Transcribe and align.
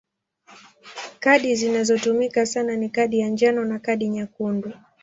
Kadi 1.19 1.55
zinazotumika 1.55 2.45
sana 2.45 2.75
ni 2.75 2.89
kadi 2.89 3.19
ya 3.19 3.29
njano 3.29 3.65
na 3.65 3.79
kadi 3.79 4.07
nyekundu. 4.07 4.73